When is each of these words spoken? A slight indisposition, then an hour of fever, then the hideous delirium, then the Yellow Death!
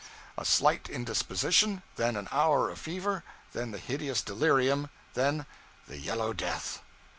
A 0.35 0.43
slight 0.45 0.89
indisposition, 0.89 1.83
then 1.95 2.15
an 2.15 2.27
hour 2.31 2.71
of 2.71 2.79
fever, 2.79 3.23
then 3.53 3.69
the 3.69 3.77
hideous 3.77 4.23
delirium, 4.23 4.89
then 5.13 5.45
the 5.87 5.99
Yellow 5.99 6.33
Death! 6.33 6.81